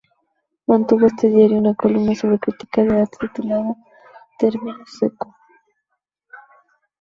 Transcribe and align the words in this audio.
Mantuvo 0.67 1.01
en 1.01 1.05
este 1.11 1.29
diario 1.29 1.59
una 1.59 1.75
columna 1.75 2.15
sobre 2.15 2.39
crítica 2.39 2.81
de 2.83 3.01
arte, 3.01 3.17
titulada 3.19 3.75
"Terminus 4.39 4.97
Seco". 4.99 5.35